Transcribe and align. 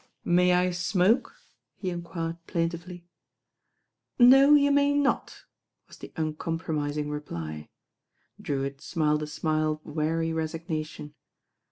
May 0.25 0.53
I 0.53 0.71
smoke?" 0.71 1.35
he 1.79 1.91
enquired 1.91 2.39
plaintively. 2.47 3.05
"No, 4.17 4.55
you 4.55 4.71
may 4.71 4.95
not," 4.95 5.43
was 5.87 5.99
the 5.99 6.11
uncompromising 6.15 7.11
reply. 7.11 7.69
Drewitt 8.41 8.81
smiled 8.81 9.21
a 9.21 9.27
smile 9.27 9.73
of 9.73 9.85
weary 9.85 10.33
resignation. 10.33 11.13